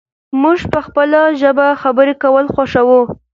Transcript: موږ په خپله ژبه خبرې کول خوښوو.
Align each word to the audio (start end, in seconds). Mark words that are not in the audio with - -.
موږ 0.41 0.59
په 0.73 0.79
خپله 0.85 1.19
ژبه 1.41 1.67
خبرې 1.81 2.13
کول 2.23 2.45
خوښوو. 2.53 3.01